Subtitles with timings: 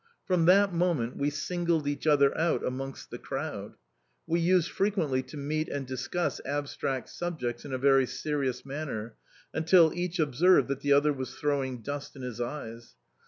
[0.25, 3.75] From that moment we singled each other out amongst the crowd.
[4.25, 9.13] We used frequently to meet and discuss abstract subjects in a very serious manner,
[9.53, 12.95] until each observed that the other was throwing dust in his eyes.